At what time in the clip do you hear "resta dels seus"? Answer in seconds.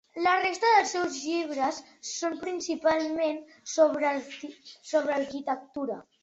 0.43-1.17